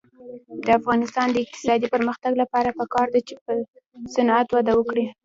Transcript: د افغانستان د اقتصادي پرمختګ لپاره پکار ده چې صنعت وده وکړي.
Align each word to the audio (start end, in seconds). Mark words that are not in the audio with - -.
د 0.65 0.67
افغانستان 0.79 1.27
د 1.31 1.37
اقتصادي 1.43 1.87
پرمختګ 1.95 2.31
لپاره 2.41 2.75
پکار 2.79 3.07
ده 3.13 3.19
چې 3.27 3.33
صنعت 4.15 4.47
وده 4.51 4.73
وکړي. 4.75 5.05